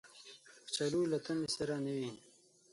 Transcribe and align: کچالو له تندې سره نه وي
کچالو 0.65 1.01
له 1.11 1.17
تندې 1.25 1.49
سره 1.57 1.75
نه 1.85 1.91
وي 1.97 2.09